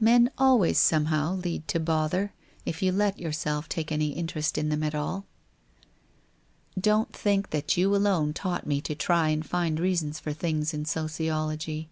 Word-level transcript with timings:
Men 0.00 0.28
always 0.38 0.76
somehow 0.76 1.36
lead 1.36 1.68
to 1.68 1.78
bother, 1.78 2.32
if 2.66 2.82
you 2.82 2.90
let 2.90 3.20
yourself 3.20 3.68
take 3.68 3.92
any 3.92 4.08
interest 4.08 4.58
in 4.58 4.70
them 4.70 4.82
at 4.82 4.92
all. 4.92 5.24
Don't 6.76 7.12
think 7.12 7.50
that 7.50 7.76
you 7.76 7.94
alone 7.94 8.32
taught 8.32 8.66
me 8.66 8.80
to 8.80 8.96
try 8.96 9.28
and 9.28 9.46
find 9.46 9.78
reasons 9.78 10.18
for 10.18 10.32
things 10.32 10.74
in 10.74 10.84
sociology. 10.84 11.88